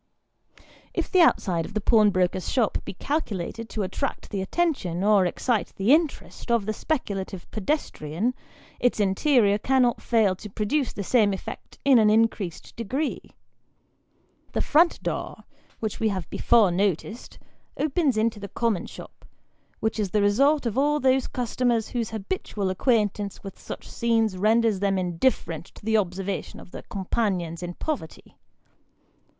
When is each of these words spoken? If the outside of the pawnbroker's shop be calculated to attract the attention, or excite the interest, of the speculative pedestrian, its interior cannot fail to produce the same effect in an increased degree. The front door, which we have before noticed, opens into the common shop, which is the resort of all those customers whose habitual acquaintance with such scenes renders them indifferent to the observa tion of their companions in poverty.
If 0.95 1.11
the 1.11 1.21
outside 1.21 1.63
of 1.63 1.75
the 1.75 1.79
pawnbroker's 1.79 2.49
shop 2.51 2.79
be 2.83 2.95
calculated 2.95 3.69
to 3.69 3.83
attract 3.83 4.31
the 4.31 4.41
attention, 4.41 5.03
or 5.03 5.27
excite 5.27 5.73
the 5.75 5.93
interest, 5.93 6.49
of 6.49 6.65
the 6.65 6.73
speculative 6.73 7.45
pedestrian, 7.51 8.33
its 8.79 8.99
interior 8.99 9.59
cannot 9.59 10.01
fail 10.01 10.35
to 10.37 10.49
produce 10.49 10.91
the 10.91 11.03
same 11.03 11.33
effect 11.33 11.77
in 11.85 11.99
an 11.99 12.09
increased 12.09 12.75
degree. 12.75 13.21
The 14.53 14.61
front 14.61 15.03
door, 15.03 15.43
which 15.79 15.99
we 15.99 16.09
have 16.09 16.27
before 16.31 16.71
noticed, 16.71 17.37
opens 17.77 18.17
into 18.17 18.39
the 18.39 18.49
common 18.49 18.87
shop, 18.87 19.23
which 19.81 19.99
is 19.99 20.09
the 20.09 20.21
resort 20.23 20.65
of 20.65 20.79
all 20.79 20.99
those 20.99 21.27
customers 21.27 21.89
whose 21.89 22.09
habitual 22.09 22.71
acquaintance 22.71 23.43
with 23.43 23.59
such 23.59 23.87
scenes 23.87 24.35
renders 24.35 24.79
them 24.79 24.97
indifferent 24.97 25.65
to 25.75 25.85
the 25.85 25.93
observa 25.93 26.43
tion 26.43 26.59
of 26.59 26.71
their 26.71 26.81
companions 26.89 27.61
in 27.61 27.75
poverty. 27.75 28.35